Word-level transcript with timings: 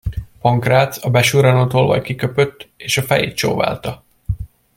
Pankrác, 0.41 0.97
a 1.05 1.09
besurranó 1.09 1.67
tolvaj 1.67 2.01
kiköpött, 2.01 2.69
és 2.77 2.97
a 2.97 3.03
fejét 3.03 3.35
csóválta. 3.35 4.03